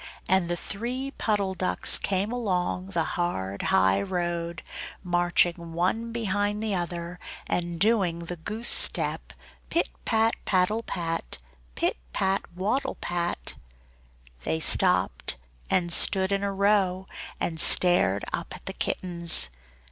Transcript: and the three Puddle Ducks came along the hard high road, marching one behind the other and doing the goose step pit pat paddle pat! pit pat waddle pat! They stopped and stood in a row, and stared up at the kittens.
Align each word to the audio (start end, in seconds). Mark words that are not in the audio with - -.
and 0.27 0.49
the 0.49 0.57
three 0.57 1.11
Puddle 1.19 1.53
Ducks 1.53 1.99
came 1.99 2.31
along 2.31 2.87
the 2.87 3.03
hard 3.03 3.61
high 3.61 4.01
road, 4.01 4.63
marching 5.03 5.73
one 5.73 6.11
behind 6.11 6.63
the 6.63 6.73
other 6.73 7.19
and 7.45 7.79
doing 7.79 8.25
the 8.25 8.37
goose 8.37 8.67
step 8.67 9.31
pit 9.69 9.91
pat 10.03 10.33
paddle 10.43 10.81
pat! 10.81 11.37
pit 11.75 11.97
pat 12.13 12.41
waddle 12.55 12.95
pat! 12.95 13.53
They 14.43 14.59
stopped 14.59 15.35
and 15.69 15.91
stood 15.93 16.31
in 16.31 16.41
a 16.43 16.51
row, 16.51 17.05
and 17.39 17.59
stared 17.59 18.25
up 18.33 18.55
at 18.55 18.65
the 18.65 18.73
kittens. 18.73 19.51